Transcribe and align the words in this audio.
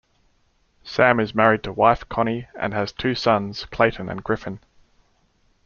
Sam 0.83 1.19
is 1.19 1.35
married 1.35 1.61
to 1.61 1.71
wife, 1.71 2.09
Connie, 2.09 2.47
and 2.59 2.73
has 2.73 2.91
two 2.91 3.13
sons, 3.13 3.65
Clayton 3.65 4.09
and 4.09 4.23
Griffin. 4.23 4.59